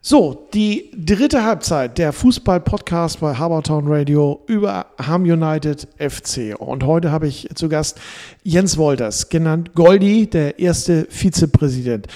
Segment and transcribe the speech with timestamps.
[0.00, 6.54] So, die dritte Halbzeit der Fußball-Podcast bei Habertown Radio über Ham United FC.
[6.56, 8.00] Und heute habe ich zu Gast
[8.44, 12.06] Jens Wolters, genannt Goldi, der erste Vizepräsident.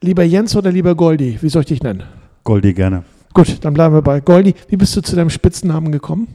[0.00, 1.36] Lieber Jens oder lieber Goldi?
[1.40, 2.04] Wie soll ich dich nennen?
[2.44, 3.02] Goldi gerne.
[3.34, 4.54] Gut, dann bleiben wir bei Goldi.
[4.68, 6.28] Wie bist du zu deinem Spitzennamen gekommen?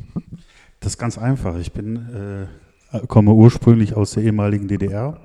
[0.82, 1.58] Das ist ganz einfach.
[1.58, 2.48] Ich bin,
[2.92, 5.18] äh, komme ursprünglich aus der ehemaligen DDR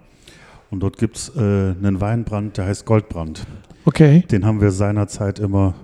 [0.70, 3.44] und dort gibt es äh, einen Weinbrand, der heißt Goldbrand.
[3.84, 4.24] Okay.
[4.30, 5.74] Den haben wir seinerzeit immer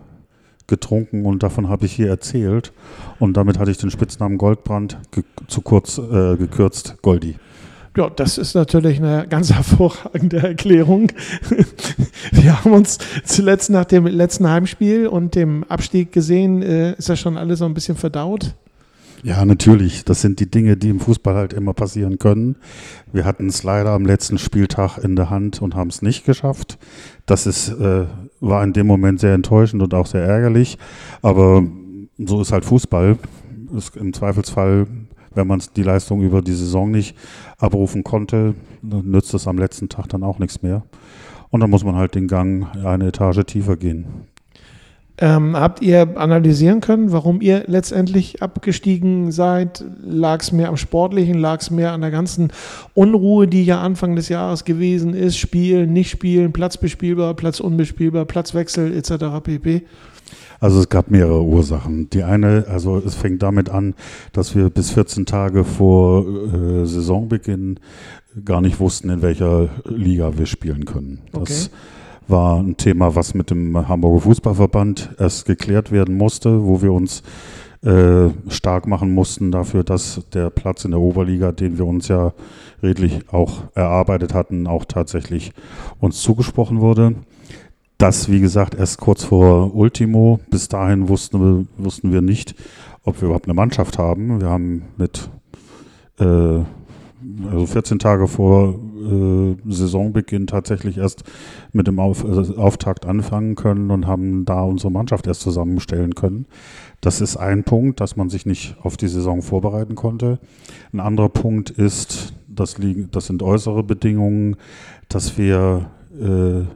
[0.66, 2.72] getrunken und davon habe ich hier erzählt.
[3.18, 4.98] Und damit hatte ich den Spitznamen Goldbrand
[5.48, 7.36] zu kurz äh, gekürzt Goldi.
[7.96, 11.10] Ja, das ist natürlich eine ganz hervorragende Erklärung.
[12.30, 16.62] Wir haben uns zuletzt nach dem letzten Heimspiel und dem Abstieg gesehen.
[16.62, 18.54] Äh, ist das schon alles so ein bisschen verdaut?
[19.22, 20.04] Ja, natürlich.
[20.04, 22.56] Das sind die Dinge, die im Fußball halt immer passieren können.
[23.12, 26.78] Wir hatten es leider am letzten Spieltag in der Hand und haben es nicht geschafft.
[27.26, 28.06] Das ist, äh,
[28.40, 30.78] war in dem Moment sehr enttäuschend und auch sehr ärgerlich.
[31.20, 31.62] Aber
[32.18, 33.18] so ist halt Fußball.
[33.76, 34.86] Ist Im Zweifelsfall,
[35.34, 37.16] wenn man die Leistung über die Saison nicht
[37.58, 40.84] abrufen konnte, nützt es am letzten Tag dann auch nichts mehr.
[41.50, 44.06] Und dann muss man halt den Gang eine Etage tiefer gehen.
[45.20, 49.84] Ähm, habt ihr analysieren können, warum ihr letztendlich abgestiegen seid?
[50.04, 51.38] Lag es mehr am Sportlichen?
[51.38, 52.52] Lag es mehr an der ganzen
[52.94, 55.36] Unruhe, die ja Anfang des Jahres gewesen ist?
[55.36, 59.42] Spielen, nicht spielen, Platz bespielbar, Platz unbespielbar, Platzwechsel etc.
[59.42, 59.82] pp.
[60.60, 62.08] Also es gab mehrere Ursachen.
[62.10, 63.94] Die eine, also es fängt damit an,
[64.32, 67.80] dass wir bis 14 Tage vor äh, Saisonbeginn
[68.44, 71.18] gar nicht wussten, in welcher Liga wir spielen können.
[71.32, 71.76] Das Okay
[72.28, 77.22] war ein Thema, was mit dem Hamburger Fußballverband erst geklärt werden musste, wo wir uns
[77.82, 82.32] äh, stark machen mussten dafür, dass der Platz in der Oberliga, den wir uns ja
[82.82, 85.52] redlich auch erarbeitet hatten, auch tatsächlich
[86.00, 87.14] uns zugesprochen wurde.
[87.96, 90.40] Das, wie gesagt, erst kurz vor Ultimo.
[90.50, 92.54] Bis dahin wussten wir, wussten wir nicht,
[93.04, 94.40] ob wir überhaupt eine Mannschaft haben.
[94.40, 95.30] Wir haben mit
[96.20, 101.24] äh, also 14 Tage vor äh, Saisonbeginn tatsächlich erst
[101.72, 106.46] mit dem Auf, äh, Auftakt anfangen können und haben da unsere Mannschaft erst zusammenstellen können.
[107.00, 110.38] Das ist ein Punkt, dass man sich nicht auf die Saison vorbereiten konnte.
[110.92, 114.56] Ein anderer Punkt ist, das, liegen, das sind äußere Bedingungen,
[115.08, 116.66] dass wir äh,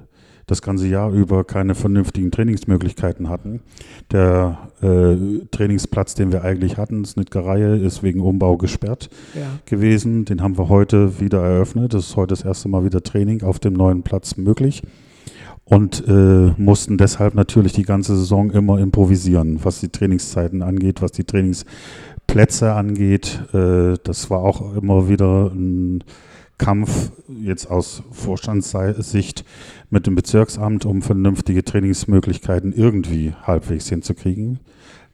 [0.53, 3.61] das ganze Jahr über keine vernünftigen Trainingsmöglichkeiten hatten.
[4.11, 5.17] Der äh,
[5.51, 9.47] Trainingsplatz, den wir eigentlich hatten, Snitgereihe, ist wegen Umbau gesperrt ja.
[9.65, 10.27] gewesen.
[10.27, 11.95] Den haben wir heute wieder eröffnet.
[11.95, 14.83] Das ist heute das erste Mal wieder Training auf dem neuen Platz möglich.
[15.65, 21.13] Und äh, mussten deshalb natürlich die ganze Saison immer improvisieren, was die Trainingszeiten angeht, was
[21.13, 23.41] die Trainingsplätze angeht.
[23.55, 26.05] Äh, das war auch immer wieder ein
[26.63, 29.45] Kampf jetzt aus Vorstandssicht
[29.91, 34.61] mit dem Bezirksamt, um vernünftige Trainingsmöglichkeiten irgendwie halbwegs hinzukriegen.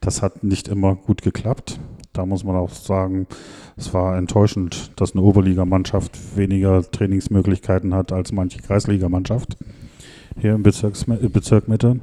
[0.00, 1.80] Das hat nicht immer gut geklappt.
[2.12, 3.26] Da muss man auch sagen,
[3.78, 9.56] es war enttäuschend, dass eine Oberligamannschaft weniger Trainingsmöglichkeiten hat als manche Kreisligamannschaft
[10.38, 11.98] hier im Bezirks, Bezirk Mitte.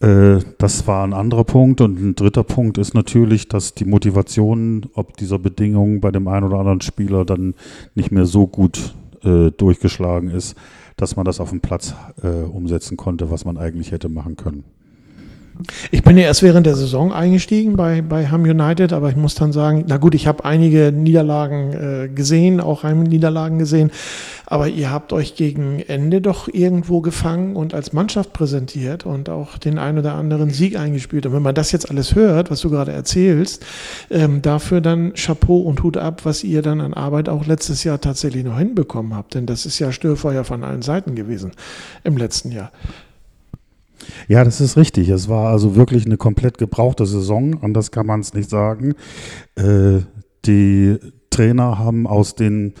[0.00, 1.80] Äh, das war ein anderer Punkt.
[1.80, 6.46] Und ein dritter Punkt ist natürlich, dass die Motivation, ob dieser Bedingungen bei dem einen
[6.46, 7.54] oder anderen Spieler dann
[7.94, 10.56] nicht mehr so gut äh, durchgeschlagen ist,
[10.96, 14.64] dass man das auf dem Platz äh, umsetzen konnte, was man eigentlich hätte machen können.
[15.90, 19.34] Ich bin ja erst während der Saison eingestiegen bei, bei Ham United, aber ich muss
[19.34, 23.90] dann sagen, na gut, ich habe einige Niederlagen äh, gesehen, auch Niederlagen gesehen,
[24.46, 29.58] aber ihr habt euch gegen Ende doch irgendwo gefangen und als Mannschaft präsentiert und auch
[29.58, 31.26] den ein oder anderen Sieg eingespielt.
[31.26, 33.66] Und wenn man das jetzt alles hört, was du gerade erzählst,
[34.10, 38.00] ähm, dafür dann Chapeau und Hut ab, was ihr dann an Arbeit auch letztes Jahr
[38.00, 39.34] tatsächlich noch hinbekommen habt.
[39.34, 41.52] Denn das ist ja Störfeuer von allen Seiten gewesen
[42.04, 42.70] im letzten Jahr.
[44.28, 45.08] Ja, das ist richtig.
[45.08, 48.94] Es war also wirklich eine komplett gebrauchte Saison, anders kann man es nicht sagen.
[49.56, 50.00] Äh,
[50.44, 50.98] die
[51.30, 52.74] Trainer haben aus den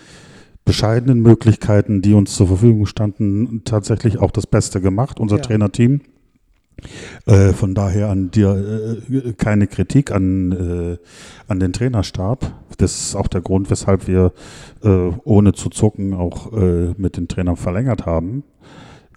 [0.64, 5.42] bescheidenen Möglichkeiten, die uns zur Verfügung standen, tatsächlich auch das Beste gemacht, unser ja.
[5.42, 6.02] Trainerteam.
[7.26, 10.98] Äh, von daher an dir äh, keine Kritik an, äh,
[11.50, 12.52] an den Trainerstab.
[12.76, 14.32] Das ist auch der Grund, weshalb wir
[14.84, 18.44] äh, ohne zu zucken auch äh, mit den Trainern verlängert haben.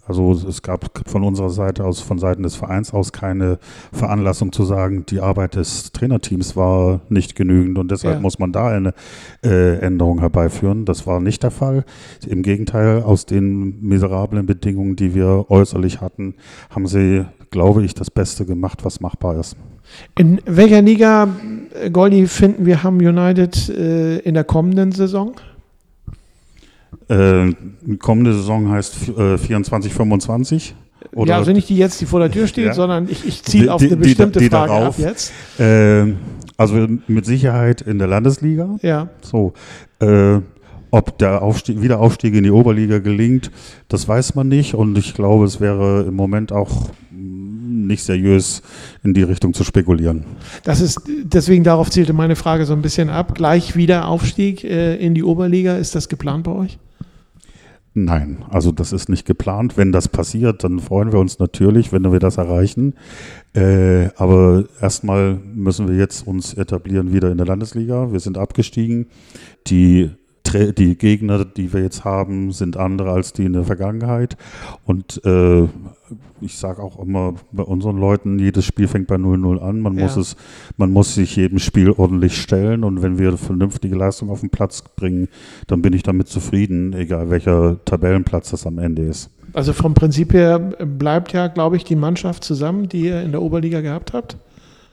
[0.04, 3.58] Also es gab von unserer Seite aus, von Seiten des Vereins aus keine
[3.92, 8.20] Veranlassung zu sagen, die Arbeit des Trainerteams war nicht genügend und deshalb ja.
[8.20, 8.94] muss man da eine
[9.44, 10.84] äh, Änderung herbeiführen.
[10.84, 11.84] Das war nicht der Fall.
[12.26, 16.34] Im Gegenteil, aus den miserablen Bedingungen, die wir äußerlich hatten,
[16.70, 19.56] haben sie, glaube ich, das Beste gemacht, was machbar ist.
[20.18, 21.28] In welcher Liga,
[21.80, 25.34] äh, Goldi, finden wir Ham United äh, in der kommenden Saison?
[27.08, 27.52] Äh,
[27.98, 30.74] kommende Saison heißt äh, 24, 25.
[31.14, 32.74] Oder ja, also nicht die jetzt, die vor der Tür steht, ja.
[32.74, 35.32] sondern ich, ich ziele auf eine bestimmte die, die Frage darauf, ab jetzt.
[35.58, 36.14] Äh,
[36.56, 38.76] also mit Sicherheit in der Landesliga.
[38.82, 39.08] Ja.
[39.20, 39.52] So.
[40.00, 40.40] Äh,
[40.90, 43.50] ob der Aufstieg, Wiederaufstieg in die Oberliga gelingt,
[43.88, 44.74] das weiß man nicht.
[44.74, 46.90] Und ich glaube, es wäre im Moment auch
[47.86, 48.62] nicht seriös
[49.02, 50.24] in die Richtung zu spekulieren.
[50.64, 53.34] Das ist, deswegen darauf zielte meine Frage so ein bisschen ab.
[53.34, 56.78] Gleich Wiederaufstieg äh, in die Oberliga, ist das geplant bei euch?
[57.94, 59.76] Nein, also das ist nicht geplant.
[59.76, 62.94] Wenn das passiert, dann freuen wir uns natürlich, wenn wir das erreichen.
[63.54, 68.10] Äh, aber erstmal müssen wir jetzt uns etablieren wieder in der Landesliga.
[68.10, 69.08] Wir sind abgestiegen.
[69.66, 70.10] Die
[70.52, 74.36] die Gegner, die wir jetzt haben, sind andere als die in der Vergangenheit.
[74.84, 75.68] Und äh,
[76.40, 79.80] ich sage auch immer bei unseren Leuten, jedes Spiel fängt bei 0-0 an.
[79.80, 80.04] Man ja.
[80.04, 80.36] muss es,
[80.76, 84.50] man muss sich jedem Spiel ordentlich stellen und wenn wir eine vernünftige Leistung auf den
[84.50, 85.28] Platz bringen,
[85.66, 89.30] dann bin ich damit zufrieden, egal welcher Tabellenplatz das am Ende ist.
[89.54, 93.42] Also vom Prinzip her bleibt ja, glaube ich, die Mannschaft zusammen, die ihr in der
[93.42, 94.36] Oberliga gehabt habt.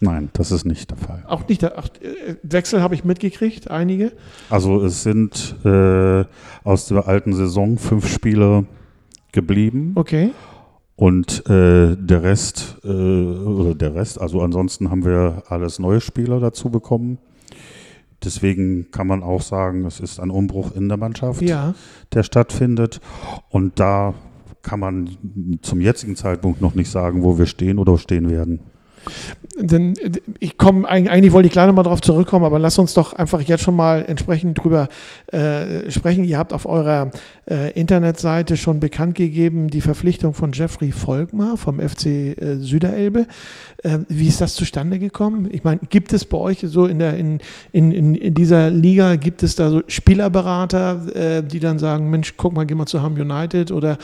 [0.01, 1.24] Nein, das ist nicht der Fall.
[1.28, 4.13] Auch nicht der ach, äh, Wechsel habe ich mitgekriegt, einige.
[4.50, 6.24] Also es sind äh,
[6.63, 8.63] aus der alten Saison fünf Spieler
[9.31, 9.92] geblieben.
[9.96, 10.31] Okay.
[10.96, 16.40] Und äh, der Rest, äh, oder der Rest, also ansonsten haben wir alles neue Spieler
[16.40, 17.19] dazu bekommen.
[18.24, 21.74] Deswegen kann man auch sagen, es ist ein Umbruch in der Mannschaft, ja.
[22.13, 23.00] der stattfindet.
[23.50, 24.13] Und da
[24.62, 25.10] kann man
[25.62, 28.60] zum jetzigen Zeitpunkt noch nicht sagen, wo wir stehen oder stehen werden.
[29.57, 29.94] Denn
[30.40, 33.63] ich komme, eigentlich wollte ich gleich nochmal darauf zurückkommen, aber lass uns doch einfach jetzt
[33.63, 34.88] schon mal entsprechend drüber
[35.28, 36.24] äh, sprechen.
[36.24, 37.12] Ihr habt auf eurer
[37.50, 43.28] äh, Internetseite schon bekannt gegeben, die Verpflichtung von Jeffrey Volkmar vom FC äh, Süderelbe.
[43.84, 45.50] Ähm, wie ist das zustande gekommen?
[45.51, 47.40] Ich meine, gibt es bei euch so in, der, in,
[47.72, 52.54] in, in dieser Liga, gibt es da so Spielerberater, äh, die dann sagen, Mensch, guck
[52.54, 53.98] mal, geh mal zu Ham United oder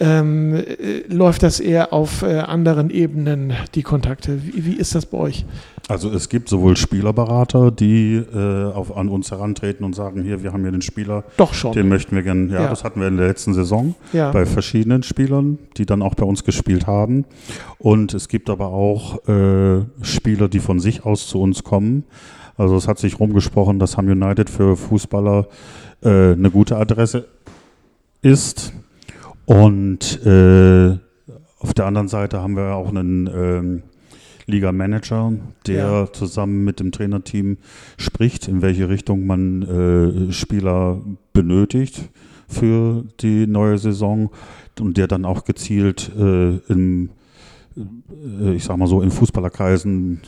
[0.00, 4.31] ähm, äh, läuft das eher auf äh, anderen Ebenen, die Kontakte?
[4.40, 5.44] Wie, wie, ist das bei euch?
[5.88, 10.52] Also es gibt sowohl Spielerberater, die äh, auf, an uns herantreten und sagen, hier, wir
[10.52, 11.72] haben hier den Spieler, Doch schon.
[11.72, 14.30] den möchten wir gerne, ja, ja, das hatten wir in der letzten Saison ja.
[14.30, 17.24] bei verschiedenen Spielern, die dann auch bei uns gespielt haben.
[17.78, 22.04] Und es gibt aber auch äh, Spieler, die von sich aus zu uns kommen.
[22.56, 25.48] Also es hat sich rumgesprochen, dass Ham United für Fußballer
[26.02, 27.26] äh, eine gute Adresse
[28.20, 28.72] ist.
[29.46, 30.98] Und äh,
[31.58, 33.82] auf der anderen Seite haben wir auch einen ähm,
[34.46, 35.32] Liga-Manager,
[35.66, 36.12] der ja.
[36.12, 37.58] zusammen mit dem Trainerteam
[37.96, 39.62] spricht, in welche Richtung man
[40.28, 41.00] äh, Spieler
[41.32, 42.08] benötigt
[42.48, 44.30] für die neue Saison
[44.80, 47.10] und der dann auch gezielt äh, im,
[47.76, 50.20] äh, ich sag mal so, in Fußballerkreisen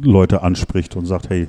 [0.00, 1.48] Leute anspricht und sagt, hey,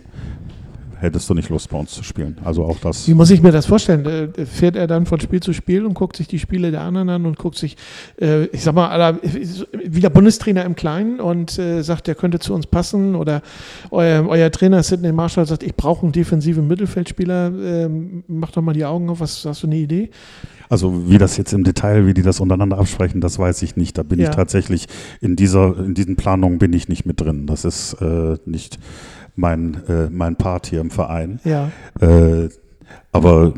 [1.03, 2.37] hättest du nicht Lust, bei uns zu spielen.
[2.43, 3.07] Also auch das.
[3.07, 4.05] Wie muss ich mir das vorstellen?
[4.05, 7.09] Äh, fährt er dann von Spiel zu Spiel und guckt sich die Spiele der anderen
[7.09, 7.77] an und guckt sich,
[8.19, 12.53] äh, ich sag mal, wie der Bundestrainer im Kleinen und äh, sagt, der könnte zu
[12.53, 13.41] uns passen oder
[13.91, 18.73] euer, euer Trainer Sidney Marshall sagt, ich brauche einen defensiven Mittelfeldspieler, ähm, mach doch mal
[18.73, 20.09] die Augen auf, was hast du eine Idee?
[20.69, 23.97] Also wie das jetzt im Detail, wie die das untereinander absprechen, das weiß ich nicht.
[23.97, 24.29] Da bin ja.
[24.29, 24.87] ich tatsächlich
[25.21, 27.45] in dieser, in diesen Planungen bin ich nicht mit drin.
[27.45, 28.79] Das ist äh, nicht
[29.35, 31.39] mein, äh, mein Part hier im Verein.
[31.43, 31.71] Ja.
[31.99, 32.49] Äh,
[33.11, 33.53] aber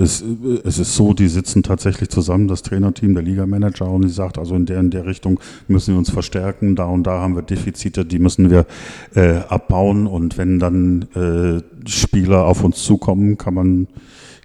[0.00, 0.22] es,
[0.64, 4.54] es ist so, die sitzen tatsächlich zusammen, das Trainerteam, der Ligamanager, und die sagt, also
[4.54, 8.04] in der, in der Richtung müssen wir uns verstärken, da und da haben wir Defizite,
[8.04, 8.66] die müssen wir
[9.14, 10.06] äh, abbauen.
[10.06, 13.88] Und wenn dann äh, Spieler auf uns zukommen, kann man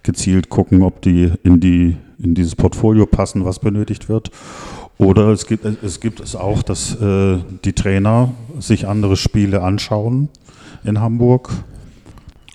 [0.01, 4.31] gezielt gucken, ob die in, die in dieses Portfolio passen, was benötigt wird.
[4.97, 10.29] Oder es gibt es, gibt es auch, dass äh, die Trainer sich andere Spiele anschauen
[10.85, 11.49] in Hamburg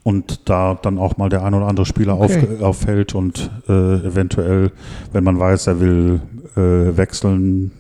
[0.02, 2.46] und da dann auch mal der ein oder andere Spieler okay.
[2.58, 4.72] auf, auffällt und äh, eventuell,
[5.12, 6.20] wenn man weiß, er will
[6.56, 7.72] äh, wechseln,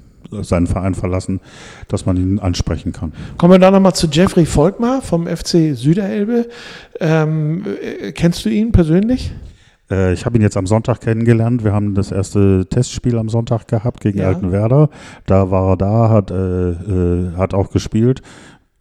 [0.42, 1.40] seinen Verein verlassen,
[1.88, 3.12] dass man ihn ansprechen kann.
[3.36, 6.48] Kommen wir da nochmal zu Jeffrey Volkmar vom FC Süderelbe.
[7.00, 9.32] Ähm, äh, kennst du ihn persönlich?
[9.90, 11.64] Äh, ich habe ihn jetzt am Sonntag kennengelernt.
[11.64, 14.28] Wir haben das erste Testspiel am Sonntag gehabt gegen ja.
[14.28, 14.88] Altenwerder.
[15.26, 18.22] Da war er da, hat, äh, äh, hat auch gespielt.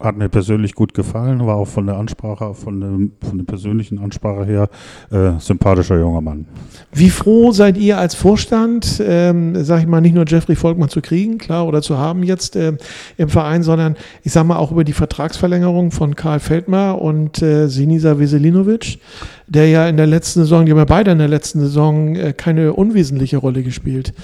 [0.00, 3.98] Hat mir persönlich gut gefallen, war auch von der Ansprache, von, dem, von der persönlichen
[3.98, 4.68] Ansprache her
[5.10, 6.46] äh, sympathischer junger Mann.
[6.90, 11.02] Wie froh seid ihr als Vorstand, ähm, sag ich mal, nicht nur Jeffrey Volkmann zu
[11.02, 12.78] kriegen, klar, oder zu haben jetzt äh,
[13.18, 17.68] im Verein, sondern ich sag mal auch über die Vertragsverlängerung von Karl Feldmar und äh,
[17.68, 19.00] Sinisa Veselinovic,
[19.48, 22.32] der ja in der letzten Saison, die haben ja beide in der letzten Saison äh,
[22.32, 24.14] keine unwesentliche Rolle gespielt.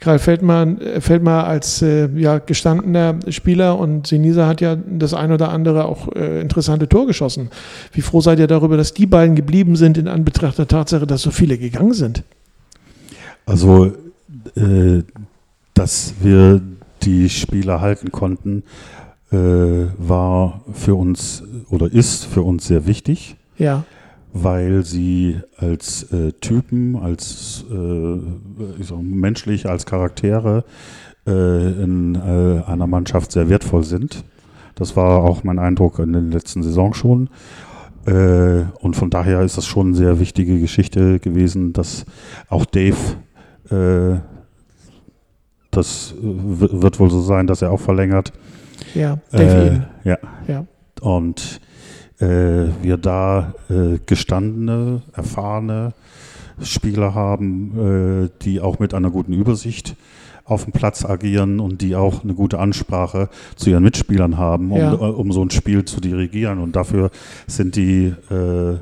[0.00, 5.32] Karl Feldmann, äh, Feldmann als äh, ja, gestandener Spieler und Sinisa hat ja das ein
[5.32, 7.50] oder andere auch äh, interessante Tor geschossen.
[7.92, 11.22] Wie froh seid ihr darüber, dass die beiden geblieben sind in Anbetracht der Tatsache, dass
[11.22, 12.22] so viele gegangen sind?
[13.46, 13.92] Also,
[14.56, 15.02] äh,
[15.74, 16.60] dass wir
[17.02, 18.64] die Spieler halten konnten,
[19.30, 23.36] äh, war für uns oder ist für uns sehr wichtig.
[23.58, 23.84] Ja.
[24.32, 28.18] Weil sie als äh, Typen, als äh,
[28.82, 30.64] sag, menschlich, als Charaktere
[31.26, 34.24] äh, in äh, einer Mannschaft sehr wertvoll sind.
[34.74, 37.30] Das war auch mein Eindruck in den letzten Saison schon.
[38.06, 42.06] Äh, und von daher ist das schon eine sehr wichtige Geschichte gewesen, dass
[42.48, 42.96] auch Dave,
[43.70, 44.20] äh,
[45.70, 48.32] das wird wohl so sein, dass er auch verlängert.
[48.94, 50.18] Ja, Dave äh, ja.
[50.46, 50.66] ja.
[51.00, 51.67] Und äh,
[52.20, 55.92] wir da äh, gestandene, erfahrene
[56.62, 59.96] Spieler haben, äh, die auch mit einer guten Übersicht
[60.44, 64.78] auf dem Platz agieren und die auch eine gute Ansprache zu ihren Mitspielern haben, um,
[64.78, 64.92] ja.
[64.92, 66.58] um so ein Spiel zu dirigieren.
[66.58, 67.10] Und dafür
[67.46, 68.76] sind die äh,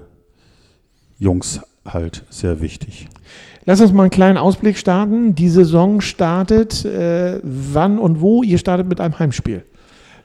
[1.19, 3.09] Jungs halt sehr wichtig.
[3.65, 5.35] Lass uns mal einen kleinen Ausblick starten.
[5.35, 8.45] Die Saison startet äh, wann und wo?
[8.45, 9.65] Ihr startet mit einem Heimspiel.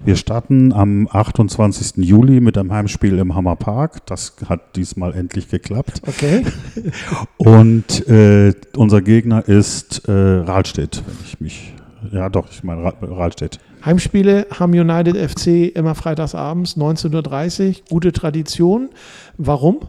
[0.03, 1.97] Wir starten am 28.
[1.97, 4.03] Juli mit einem Heimspiel im Hammerpark.
[4.07, 6.01] Das hat diesmal endlich geklappt.
[6.07, 6.43] Okay.
[7.37, 11.75] Und äh, unser Gegner ist äh, Rahlstedt, wenn ich mich.
[12.11, 13.59] Ja, doch, ich meine Rahlstedt.
[13.85, 17.75] Heimspiele haben United FC immer freitagsabends 19.30 Uhr.
[17.89, 18.89] Gute Tradition.
[19.37, 19.81] Warum?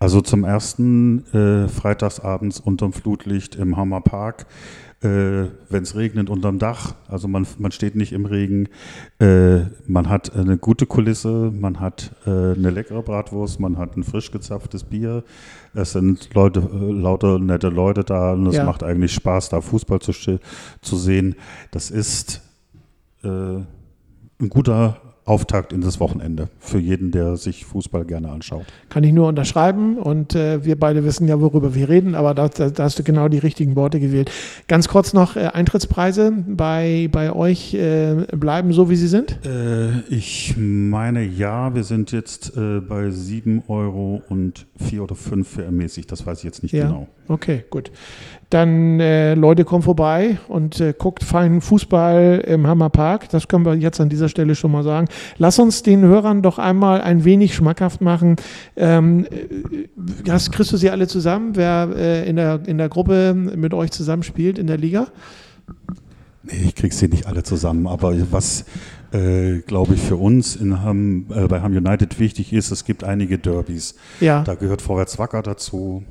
[0.00, 4.46] Also zum ersten äh, freitagsabends unterm Flutlicht im Hammerpark
[5.00, 6.94] äh, wenn es regnet unterm Dach.
[7.06, 8.68] Also man, man steht nicht im Regen.
[9.20, 14.02] Äh, man hat eine gute Kulisse, man hat äh, eine leckere Bratwurst, man hat ein
[14.02, 15.22] frisch gezapftes Bier.
[15.74, 18.64] Es sind Leute, äh, lauter nette Leute da und es ja.
[18.64, 21.36] macht eigentlich Spaß, da Fußball zu, zu sehen.
[21.70, 22.40] Das ist
[23.22, 28.64] äh, ein guter Auftakt in das Wochenende für jeden, der sich Fußball gerne anschaut.
[28.88, 32.48] Kann ich nur unterschreiben und äh, wir beide wissen ja, worüber wir reden, aber da,
[32.48, 34.30] da, da, hast du genau die richtigen Worte gewählt.
[34.68, 39.38] Ganz kurz noch äh, Eintrittspreise bei, bei euch äh, bleiben so, wie sie sind?
[39.44, 45.46] Äh, ich meine ja, wir sind jetzt äh, bei 7 Euro und 4 oder 5
[45.46, 46.86] für ermäßigt, das weiß ich jetzt nicht ja.
[46.86, 47.06] genau.
[47.28, 47.90] Okay, gut.
[48.50, 53.28] Dann äh, Leute, kommt vorbei und äh, guckt feinen Fußball im Hammerpark.
[53.28, 55.08] Das können wir jetzt an dieser Stelle schon mal sagen.
[55.36, 58.36] Lass uns den Hörern doch einmal ein wenig schmackhaft machen.
[58.76, 63.34] Ähm, äh, hast, kriegst du sie alle zusammen, wer äh, in, der, in der Gruppe
[63.34, 65.08] mit euch zusammenspielt in der Liga?
[66.42, 68.64] Nee, ich krieg sie nicht alle zusammen, aber was
[69.12, 73.04] äh, glaube ich, für uns in Ham, äh, bei Ham United wichtig ist, es gibt
[73.04, 73.94] einige Derbys.
[74.20, 74.42] Ja.
[74.42, 76.04] Da gehört Vorwärts Wacker dazu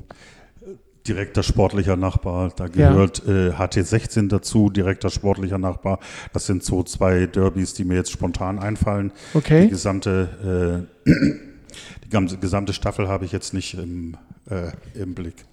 [1.08, 2.52] direkter sportlicher Nachbar.
[2.56, 3.48] Da gehört ja.
[3.48, 6.00] äh, HT16 dazu, direkter sportlicher Nachbar.
[6.34, 9.12] Das sind so zwei Derbys, die mir jetzt spontan einfallen.
[9.34, 9.64] Okay.
[9.64, 11.12] Die gesamte, äh,
[12.12, 14.18] die gesamte Staffel habe ich jetzt nicht im,
[14.50, 15.46] äh, im Blick.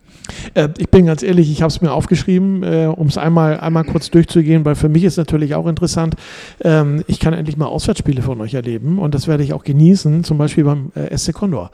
[0.54, 3.84] Äh, ich bin ganz ehrlich, ich habe es mir aufgeschrieben, äh, um es einmal, einmal
[3.84, 6.14] kurz durchzugehen, weil für mich ist natürlich auch interessant,
[6.62, 10.24] ähm, ich kann endlich mal Auswärtsspiele von euch erleben und das werde ich auch genießen,
[10.24, 11.70] zum Beispiel beim äh, SC Condor.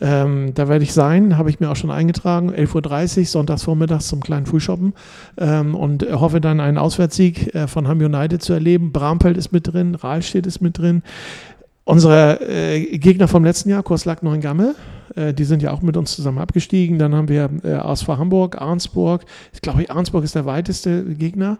[0.00, 4.08] Ähm, da werde ich sein, habe ich mir auch schon eingetragen, 11.30 Uhr, sonntags vormittags
[4.08, 4.92] zum kleinen Frühshoppen
[5.38, 8.92] ähm, und hoffe dann einen Auswärtssieg äh, von Ham United zu erleben.
[8.92, 11.02] Bramfeld ist mit drin, Rahlstedt ist mit drin.
[11.84, 12.40] Unsere
[12.90, 14.74] Gegner vom letzten Jahr, Kurslack Neuengamme,
[15.14, 16.98] äh, die sind ja auch mit uns zusammen abgestiegen.
[16.98, 19.24] Dann haben wir äh, ASV Hamburg, Arnsburg.
[19.52, 21.58] Ich glaube, Arnsburg ist der weiteste Gegner.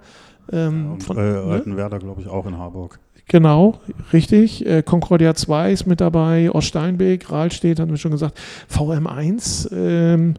[0.53, 1.39] Ähm, von, äh, ne?
[1.43, 2.99] Altenwerder, glaube ich, auch in Harburg.
[3.29, 3.81] Genau,
[4.13, 4.65] richtig.
[4.65, 8.39] Äh, Concordia 2 ist mit dabei, Oststeinbeek, Rahlstedt, hatten wir schon gesagt,
[8.73, 10.35] VM1, ähm,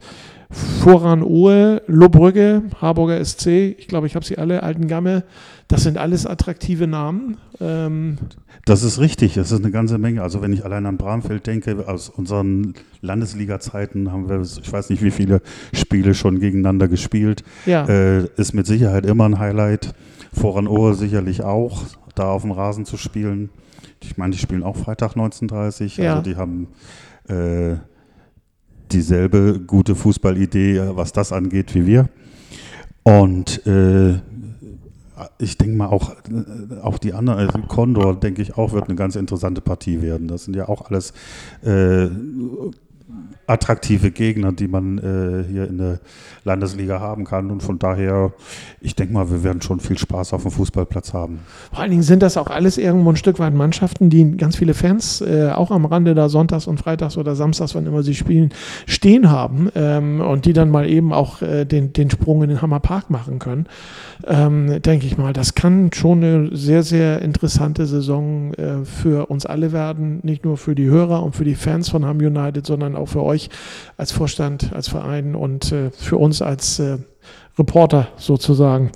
[0.50, 5.24] Voran Ohe, Lobrügge, Harburger SC, ich glaube, ich habe sie alle, Altengamme,
[5.68, 7.38] das sind alles attraktive Namen.
[7.60, 8.18] Ähm,
[8.66, 10.22] das ist richtig, das ist eine ganze Menge.
[10.22, 15.04] Also wenn ich allein an Bramfeld denke, aus unseren Landesliga-Zeiten haben wir, ich weiß nicht
[15.04, 15.42] wie viele
[15.74, 17.44] Spiele schon gegeneinander gespielt.
[17.66, 17.86] Ja.
[17.86, 19.94] Äh, ist mit Sicherheit immer ein Highlight.
[20.32, 21.84] Voran Ohr sicherlich auch,
[22.16, 23.50] da auf dem Rasen zu spielen.
[24.02, 26.12] Ich meine, die spielen auch Freitag 19.30 Ja.
[26.12, 26.68] Also die haben
[27.28, 27.76] äh,
[28.92, 32.10] dieselbe gute Fußballidee, was das angeht, wie wir.
[33.04, 34.20] Und äh,
[35.40, 38.96] ich denke mal auch, äh, auch die anderen, also Condor, denke ich auch, wird eine
[38.96, 40.28] ganz interessante Partie werden.
[40.28, 41.14] Das sind ja auch alles
[41.64, 42.08] äh,
[43.46, 46.00] attraktive Gegner, die man äh, hier in der
[46.44, 47.50] Landesliga haben kann.
[47.50, 48.34] Und von daher,
[48.82, 51.40] ich denke mal, wir werden schon viel Spaß auf dem Fußballplatz haben.
[51.72, 54.74] Vor allen Dingen sind das auch alles irgendwo ein Stück weit Mannschaften, die ganz viele
[54.74, 58.50] Fans äh, auch am Rande da sonntags und freitags oder samstags, wann immer sie spielen,
[58.86, 62.62] stehen haben ähm, und die dann mal eben auch äh, den, den Sprung in den
[62.62, 63.68] Hammerpark machen können.
[64.26, 69.46] Ähm, denke ich mal, das kann schon eine sehr, sehr interessante Saison äh, für uns
[69.46, 70.20] alle werden.
[70.24, 73.24] Nicht nur für die Hörer und für die Fans von Ham United, sondern auch für
[73.24, 73.50] euch
[73.98, 76.98] als Vorstand, als Verein und äh, für uns als äh,
[77.58, 78.92] Reporter sozusagen.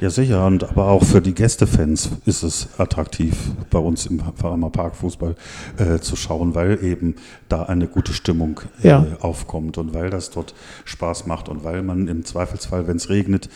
[0.00, 0.46] Ja, sicher.
[0.46, 3.34] Und aber auch für die Gästefans ist es attraktiv,
[3.70, 5.34] bei uns im Farmer Park Fußball
[5.76, 7.16] äh, zu schauen, weil eben
[7.48, 9.06] da eine gute Stimmung äh, ja.
[9.20, 13.48] aufkommt und weil das dort Spaß macht und weil man im Zweifelsfall, wenn es regnet,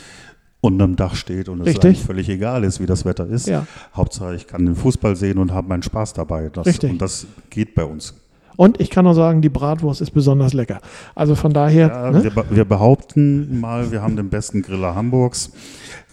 [0.61, 3.47] unterm Dach steht und es eigentlich völlig egal ist, wie das Wetter ist.
[3.47, 3.67] Ja.
[3.95, 6.51] Hauptsache, ich kann den Fußball sehen und habe meinen Spaß dabei.
[6.53, 6.93] Das, Richtig.
[6.93, 8.15] Und das geht bei uns.
[8.62, 10.78] Und ich kann auch sagen, die Bratwurst ist besonders lecker.
[11.16, 11.88] Also von daher.
[11.88, 12.23] Ja, ne?
[12.23, 15.50] wir, wir, behaupten mal, wir haben den besten Griller Hamburgs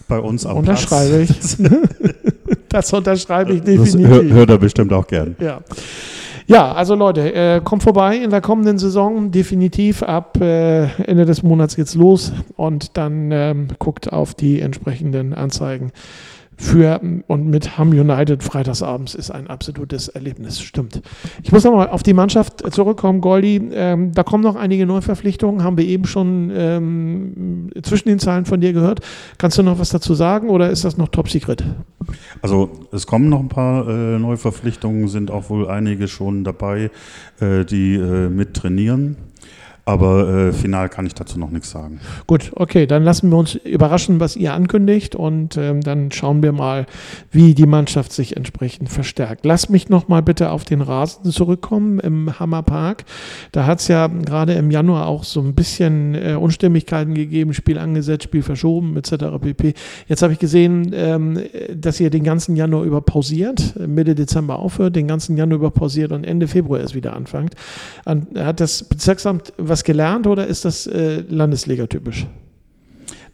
[0.08, 1.58] bei uns am Unterschreibe Platz.
[1.60, 1.68] ich.
[2.68, 4.08] das unterschreibe ich definitiv.
[4.08, 5.36] Das hört er bestimmt auch gern.
[5.38, 5.60] Ja.
[6.48, 9.30] Ja, also Leute, äh, kommt vorbei in der kommenden Saison.
[9.30, 15.34] Definitiv ab äh, Ende des Monats geht's los und dann ähm, guckt auf die entsprechenden
[15.34, 15.92] Anzeigen
[16.60, 21.00] für und mit Ham United freitagsabends ist ein absolutes Erlebnis, stimmt.
[21.42, 23.70] Ich muss nochmal auf die Mannschaft zurückkommen, Goldi.
[23.72, 28.60] Ähm, da kommen noch einige Neuverpflichtungen, haben wir eben schon ähm, zwischen den Zeilen von
[28.60, 29.00] dir gehört.
[29.38, 31.64] Kannst du noch was dazu sagen oder ist das noch top secret?
[32.42, 36.90] Also es kommen noch ein paar äh, Neuverpflichtungen, sind auch wohl einige schon dabei,
[37.40, 39.16] äh, die äh, mit trainieren.
[39.84, 42.00] Aber äh, final kann ich dazu noch nichts sagen.
[42.26, 46.52] Gut, okay, dann lassen wir uns überraschen, was ihr ankündigt und ähm, dann schauen wir
[46.52, 46.86] mal,
[47.30, 49.44] wie die Mannschaft sich entsprechend verstärkt.
[49.44, 53.04] Lass mich noch mal bitte auf den Rasen zurückkommen im Hammerpark.
[53.52, 57.78] Da hat es ja gerade im Januar auch so ein bisschen äh, Unstimmigkeiten gegeben, Spiel
[57.78, 59.24] angesetzt, Spiel verschoben etc.
[59.40, 59.74] pp.
[60.08, 61.40] Jetzt habe ich gesehen, ähm,
[61.74, 66.12] dass ihr den ganzen Januar über pausiert, Mitte Dezember aufhört, den ganzen Januar über pausiert
[66.12, 67.54] und Ende Februar erst wieder anfangt.
[68.06, 72.26] Hat das Bezirksamt was gelernt oder ist das äh, Landesliga-typisch?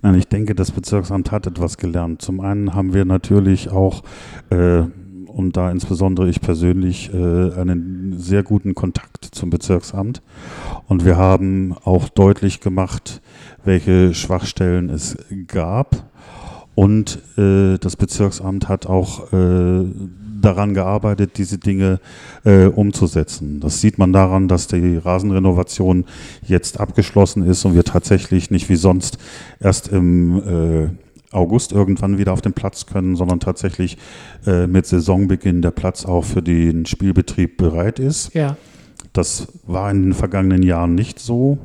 [0.02, 2.22] Nein, ich denke, das Bezirksamt hat etwas gelernt.
[2.22, 4.04] Zum einen haben wir natürlich auch,
[4.50, 4.82] äh,
[5.26, 10.22] und da insbesondere ich persönlich, äh, einen sehr guten Kontakt zum Bezirksamt.
[10.86, 13.20] Und wir haben auch deutlich gemacht,
[13.64, 15.16] welche Schwachstellen es
[15.48, 16.10] gab.
[16.74, 19.84] Und äh, das Bezirksamt hat auch äh,
[20.46, 22.00] daran gearbeitet, diese Dinge
[22.44, 23.60] äh, umzusetzen.
[23.60, 26.04] Das sieht man daran, dass die Rasenrenovation
[26.42, 29.18] jetzt abgeschlossen ist und wir tatsächlich nicht wie sonst
[29.60, 30.88] erst im äh,
[31.32, 33.98] August irgendwann wieder auf den Platz können, sondern tatsächlich
[34.46, 38.32] äh, mit Saisonbeginn der Platz auch für den Spielbetrieb bereit ist.
[38.32, 38.56] Ja.
[39.12, 41.58] Das war in den vergangenen Jahren nicht so.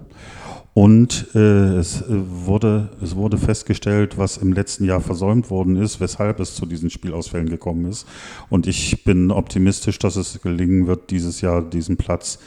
[0.73, 5.99] Und äh, es, äh, wurde, es wurde festgestellt, was im letzten Jahr versäumt worden ist,
[5.99, 8.07] weshalb es zu diesen Spielausfällen gekommen ist.
[8.49, 12.39] Und ich bin optimistisch, dass es gelingen wird, dieses Jahr diesen Platz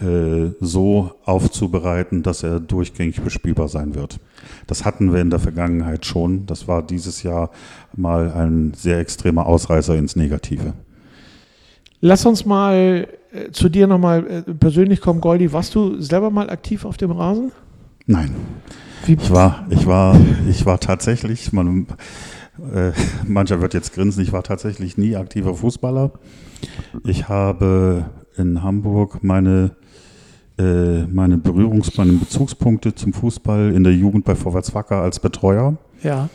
[0.00, 4.20] äh, so aufzubereiten, dass er durchgängig bespielbar sein wird.
[4.68, 6.46] Das hatten wir in der Vergangenheit schon.
[6.46, 7.50] Das war dieses Jahr
[7.96, 10.74] mal ein sehr extremer Ausreißer ins Negative.
[12.00, 15.52] Lass uns mal äh, zu dir nochmal äh, persönlich kommen, Goldi.
[15.52, 17.50] Warst du selber mal aktiv auf dem Rasen?
[18.06, 18.30] Nein.
[19.06, 20.16] Ich war, ich war,
[20.48, 21.86] ich war tatsächlich, man,
[22.72, 22.92] äh,
[23.26, 26.12] mancher wird jetzt grinsen, ich war tatsächlich nie aktiver Fußballer.
[27.04, 29.72] Ich habe in Hamburg meine,
[30.58, 35.76] äh, meine Berührungs-, meine Bezugspunkte zum Fußball in der Jugend bei Vorwärts Wacker als Betreuer.
[36.02, 36.28] Ja.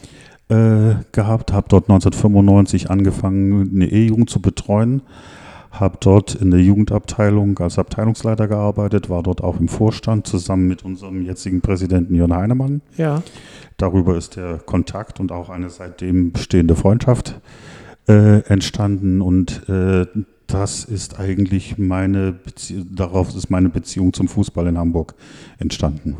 [0.49, 5.03] Äh, gehabt, habe dort 1995 angefangen, eine E-Jugend zu betreuen,
[5.71, 10.83] habe dort in der Jugendabteilung als Abteilungsleiter gearbeitet, war dort auch im Vorstand zusammen mit
[10.83, 12.81] unserem jetzigen Präsidenten Jörn Heinemann.
[12.97, 13.21] Ja.
[13.77, 17.39] Darüber ist der Kontakt und auch eine seitdem bestehende Freundschaft
[18.07, 20.05] äh, entstanden und äh,
[20.47, 25.13] das ist eigentlich meine Bezie darauf ist meine Beziehung zum Fußball in Hamburg
[25.59, 26.17] entstanden.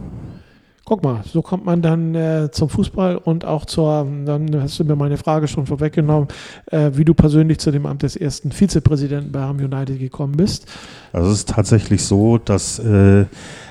[0.89, 4.83] Guck mal, so kommt man dann äh, zum Fußball und auch zur, dann hast du
[4.83, 6.29] mir meine Frage schon vorweggenommen,
[6.71, 10.65] äh, wie du persönlich zu dem Amt des ersten Vizepräsidenten bei Ham United gekommen bist.
[11.13, 13.25] Also es ist tatsächlich so, dass äh,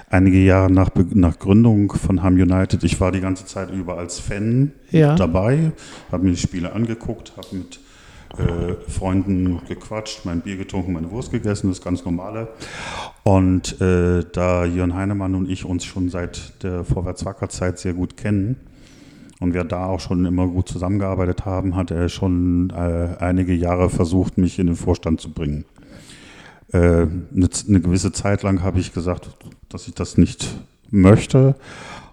[0.08, 4.20] einige Jahre nach, nach Gründung von Ham United, ich war die ganze Zeit über als
[4.20, 5.16] Fan ja.
[5.16, 5.72] dabei,
[6.12, 7.80] habe mir die Spiele angeguckt, habe mit
[8.38, 12.46] äh, Freunden gequatscht, mein Bier getrunken, meine Wurst gegessen, das ganz normale.
[13.28, 18.56] Und äh, da Jörn Heinemann und ich uns schon seit der Vorwärtswacker-Zeit sehr gut kennen
[19.38, 23.90] und wir da auch schon immer gut zusammengearbeitet haben, hat er schon äh, einige Jahre
[23.90, 25.66] versucht, mich in den Vorstand zu bringen.
[26.72, 27.10] Äh, eine,
[27.68, 29.28] eine gewisse Zeit lang habe ich gesagt,
[29.68, 30.48] dass ich das nicht
[30.90, 31.54] möchte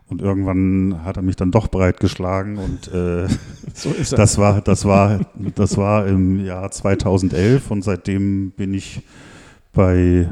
[0.09, 3.29] und irgendwann hat er mich dann doch breitgeschlagen und äh,
[3.73, 5.21] so das war das war
[5.55, 9.01] das war im Jahr 2011 und seitdem bin ich
[9.71, 10.27] bei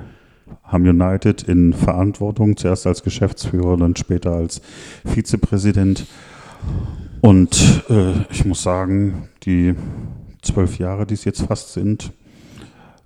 [0.64, 4.62] Ham United in Verantwortung, zuerst als Geschäftsführer, dann später als
[5.06, 6.06] Vizepräsident.
[7.22, 9.76] Und äh, ich muss sagen, die
[10.42, 12.12] zwölf Jahre, die es jetzt fast sind,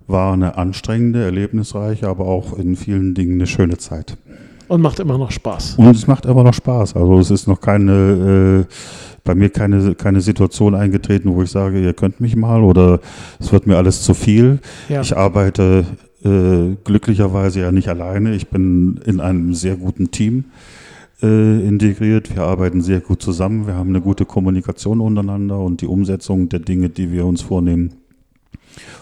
[0.06, 4.16] war eine anstrengende, erlebnisreiche, aber auch in vielen Dingen eine schöne Zeit.
[4.68, 5.76] Und macht immer noch Spaß.
[5.76, 6.96] Und es macht immer noch Spaß.
[6.96, 8.74] Also es ist noch keine äh,
[9.28, 12.98] bei mir keine, keine Situation eingetreten, wo ich sage, ihr könnt mich mal oder
[13.38, 14.58] es wird mir alles zu viel.
[14.88, 15.02] Ja.
[15.02, 15.84] Ich arbeite
[16.24, 18.34] äh, glücklicherweise ja nicht alleine.
[18.34, 20.44] Ich bin in einem sehr guten Team
[21.22, 22.34] äh, integriert.
[22.34, 23.66] Wir arbeiten sehr gut zusammen.
[23.66, 27.94] Wir haben eine gute Kommunikation untereinander und die Umsetzung der Dinge, die wir uns vornehmen,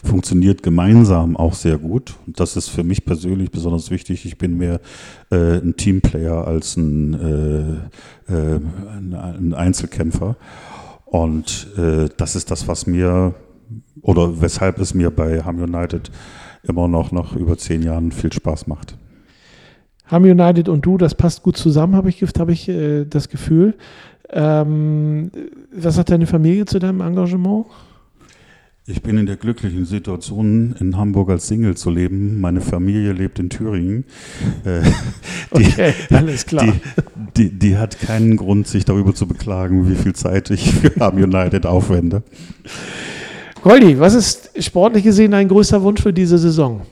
[0.05, 2.15] funktioniert gemeinsam auch sehr gut.
[2.27, 4.25] Und das ist für mich persönlich besonders wichtig.
[4.25, 4.81] Ich bin mehr
[5.31, 7.15] äh, ein Teamplayer als ein,
[8.29, 8.61] äh, äh,
[8.97, 10.37] ein, ein Einzelkämpfer.
[11.05, 13.35] Und äh, das ist das, was mir
[14.03, 16.11] oder weshalb es mir bei Ham United
[16.69, 18.97] immer noch nach über zehn Jahren viel Spaß macht.
[20.07, 23.75] Ham United und du, das passt gut zusammen, habe ich, hab ich äh, das Gefühl.
[24.31, 25.31] Ähm,
[25.73, 27.67] was sagt deine Familie zu deinem Engagement?
[28.89, 32.41] Ich bin in der glücklichen Situation, in Hamburg als Single zu leben.
[32.41, 34.05] Meine Familie lebt in Thüringen.
[34.65, 34.83] Äh,
[35.59, 36.73] die, okay, alles klar.
[37.37, 40.95] Die, die, die, hat keinen Grund, sich darüber zu beklagen, wie viel Zeit ich für
[41.01, 42.23] Ham United aufwende.
[43.67, 46.83] Goldi, was ist sportlich gesehen dein größter Wunsch für diese Saison?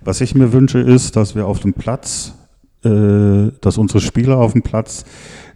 [0.00, 2.34] Was ich mir wünsche, ist, dass wir auf dem Platz,
[2.84, 5.04] äh, dass unsere Spieler auf dem Platz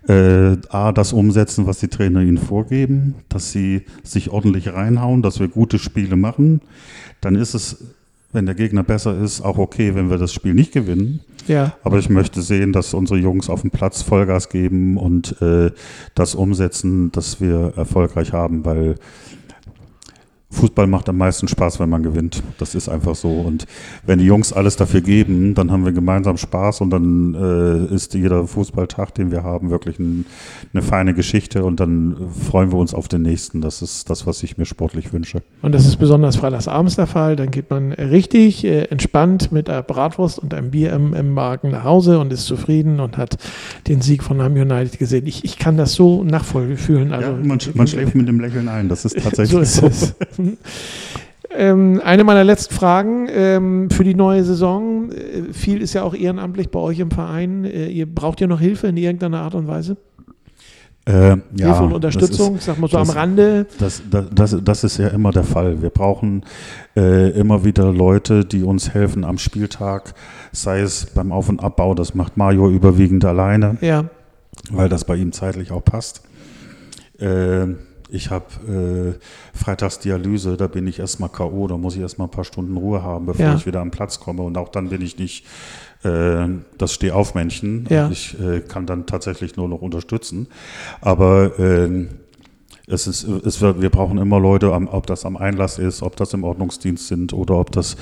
[0.09, 5.38] äh, A, das umsetzen, was die Trainer ihnen vorgeben, dass sie sich ordentlich reinhauen, dass
[5.38, 6.61] wir gute Spiele machen.
[7.20, 7.77] Dann ist es,
[8.33, 11.20] wenn der Gegner besser ist, auch okay, wenn wir das Spiel nicht gewinnen.
[11.46, 11.77] Ja.
[11.85, 15.70] Aber ich möchte sehen, dass unsere Jungs auf dem Platz Vollgas geben und äh,
[16.16, 18.96] das umsetzen, dass wir erfolgreich haben, weil
[20.53, 22.43] Fußball macht am meisten Spaß, wenn man gewinnt.
[22.59, 23.31] Das ist einfach so.
[23.31, 23.67] Und
[24.05, 28.15] wenn die Jungs alles dafür geben, dann haben wir gemeinsam Spaß und dann äh, ist
[28.15, 30.27] jeder Fußballtag, den wir haben, wirklich ein,
[30.75, 32.17] eine feine Geschichte und dann
[32.51, 33.61] freuen wir uns auf den nächsten.
[33.61, 35.43] Das ist das, was ich mir sportlich wünsche.
[35.63, 37.37] Und das ist besonders freitagsabends der Fall.
[37.37, 41.71] Dann geht man richtig äh, entspannt mit einer Bratwurst und einem Bier im, im, Magen
[41.71, 43.37] nach Hause und ist zufrieden und hat
[43.87, 45.27] den Sieg von Ham United gesehen.
[45.27, 47.13] Ich, ich kann das so nachvollfühlen.
[47.13, 48.89] Also, ja, man, man schläft mit dem Lächeln ein.
[48.89, 49.61] Das ist tatsächlich so.
[49.61, 49.87] Ist so.
[49.87, 50.15] Es.
[51.53, 55.11] Ähm, eine meiner letzten Fragen ähm, für die neue Saison.
[55.11, 57.64] Äh, viel ist ja auch ehrenamtlich bei euch im Verein.
[57.64, 59.96] Äh, ihr braucht ja noch Hilfe in irgendeiner Art und Weise?
[61.07, 63.66] Äh, ja, Hilfe und Unterstützung, ist, sag mal so das, am Rande.
[63.79, 65.83] Das, das, das, das, ist ja immer der Fall.
[65.83, 66.44] Wir brauchen
[66.94, 70.14] äh, immer wieder Leute, die uns helfen am Spieltag,
[70.53, 74.05] sei es beim Auf- und Abbau, das macht Mario überwiegend alleine, ja.
[74.70, 76.22] weil das bei ihm zeitlich auch passt.
[77.18, 77.66] Äh,
[78.11, 82.44] ich habe äh, Freitagsdialyse, da bin ich erstmal K.O., da muss ich erstmal ein paar
[82.44, 83.55] Stunden Ruhe haben, bevor ja.
[83.55, 84.42] ich wieder am Platz komme.
[84.42, 85.46] Und auch dann bin ich nicht
[86.03, 86.46] äh,
[86.79, 87.87] das Stehaufmännchen.
[87.88, 88.11] Ja.
[88.11, 90.49] Ich äh, kann dann tatsächlich nur noch unterstützen.
[91.01, 92.07] Aber äh,
[92.90, 96.44] es ist, es wir brauchen immer Leute, ob das am Einlass ist, ob das im
[96.44, 97.96] Ordnungsdienst sind oder ob das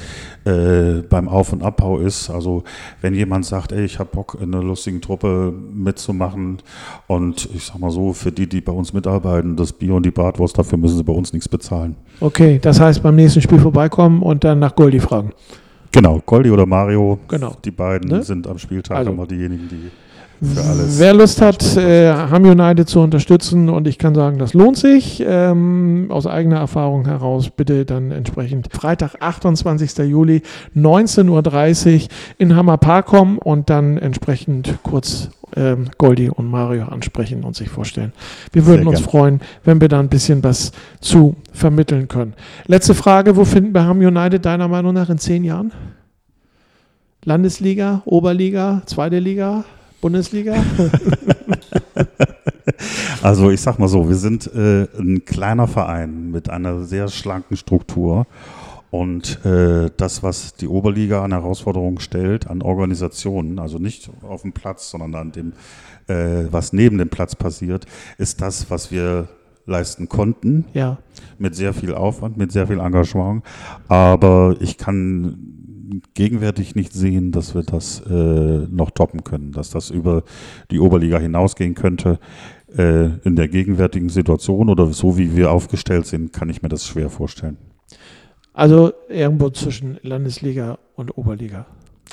[0.44, 2.30] äh, beim Auf- und Abbau ist.
[2.30, 2.64] Also
[3.00, 6.58] wenn jemand sagt, ey, ich habe Bock, in einer lustigen Truppe mitzumachen
[7.06, 10.10] und ich sag mal so, für die, die bei uns mitarbeiten, das Bier und die
[10.10, 11.96] Bratwurst, dafür müssen sie bei uns nichts bezahlen.
[12.20, 15.32] Okay, das heißt beim nächsten Spiel vorbeikommen und dann nach Goldi fragen.
[15.92, 17.56] Genau, Goldi oder Mario, genau.
[17.64, 18.22] die beiden ne?
[18.22, 19.10] sind am Spieltag also.
[19.10, 19.90] immer diejenigen, die
[20.40, 25.22] Wer Lust hat, äh, Ham United zu unterstützen und ich kann sagen, das lohnt sich,
[25.26, 29.98] ähm, aus eigener Erfahrung heraus, bitte dann entsprechend Freitag, 28.
[30.04, 30.42] Juli,
[30.76, 37.42] 19.30 Uhr in Hammer Park kommen und dann entsprechend kurz ähm, Goldi und Mario ansprechen
[37.42, 38.12] und sich vorstellen.
[38.52, 40.70] Wir würden uns freuen, wenn wir da ein bisschen was
[41.00, 42.34] zu vermitteln können.
[42.66, 45.72] Letzte Frage, wo finden wir Ham United deiner Meinung nach in zehn Jahren?
[47.24, 49.64] Landesliga, Oberliga, zweite Liga?
[50.00, 50.56] Bundesliga?
[53.22, 57.56] also ich sag mal so, wir sind äh, ein kleiner Verein mit einer sehr schlanken
[57.56, 58.26] Struktur.
[58.90, 64.52] Und äh, das, was die Oberliga an Herausforderungen stellt, an Organisationen, also nicht auf dem
[64.52, 65.52] Platz, sondern an dem,
[66.06, 67.84] äh, was neben dem Platz passiert,
[68.16, 69.28] ist das, was wir
[69.66, 70.64] leisten konnten.
[70.72, 70.98] Ja.
[71.38, 73.44] Mit sehr viel Aufwand, mit sehr viel Engagement.
[73.88, 75.57] Aber ich kann
[76.14, 80.22] gegenwärtig nicht sehen, dass wir das äh, noch toppen können, dass das über
[80.70, 82.18] die Oberliga hinausgehen könnte.
[82.76, 86.86] Äh, in der gegenwärtigen Situation oder so wie wir aufgestellt sind, kann ich mir das
[86.86, 87.56] schwer vorstellen.
[88.52, 91.66] Also irgendwo zwischen Landesliga und Oberliga.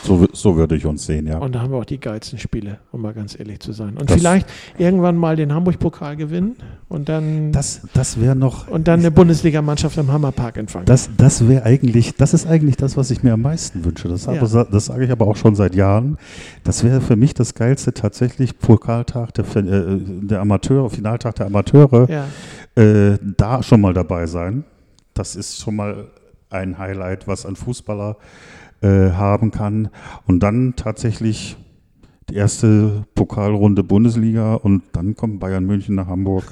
[0.03, 1.37] So, so, würde ich uns sehen, ja.
[1.37, 3.97] Und da haben wir auch die geilsten Spiele, um mal ganz ehrlich zu sein.
[3.97, 6.57] Und das vielleicht irgendwann mal den Hamburg-Pokal gewinnen
[6.89, 7.51] und dann.
[7.51, 8.67] Das, das wäre noch.
[8.67, 10.85] Und dann eine Bundesligamannschaft im Hammerpark empfangen.
[10.85, 14.07] Das, das wäre eigentlich, das ist eigentlich das, was ich mir am meisten wünsche.
[14.07, 14.35] Das, ja.
[14.43, 16.17] das sage ich aber auch schon seit Jahren.
[16.63, 22.07] Das wäre für mich das Geilste tatsächlich, Pokaltag der, äh, der Amateure, Finaltag der Amateure,
[22.09, 22.81] ja.
[22.81, 24.65] äh, da schon mal dabei sein.
[25.13, 26.07] Das ist schon mal
[26.49, 28.17] ein Highlight, was ein Fußballer
[28.85, 29.89] äh, haben kann
[30.27, 31.57] und dann tatsächlich
[32.29, 36.43] die erste Pokalrunde Bundesliga und dann kommt Bayern München nach Hamburg.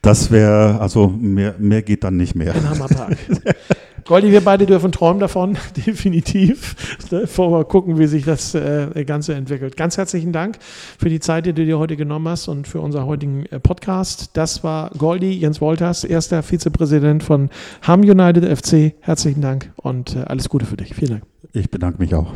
[0.00, 2.54] Das wäre, also mehr, mehr geht dann nicht mehr.
[2.54, 3.16] Ein Hammertag.
[4.04, 6.98] Goldi, wir beide dürfen träumen davon, definitiv.
[7.10, 9.76] Bevor wir gucken, wie sich das äh, Ganze entwickelt.
[9.76, 10.58] Ganz herzlichen Dank
[10.98, 14.30] für die Zeit, die du dir heute genommen hast und für unseren heutigen äh, Podcast.
[14.34, 17.50] Das war Goldi, Jens Wolters, erster Vizepräsident von
[17.82, 18.94] Ham United FC.
[19.00, 20.94] Herzlichen Dank und äh, alles Gute für dich.
[20.94, 21.22] Vielen Dank.
[21.52, 22.32] Ich bedanke mich auch.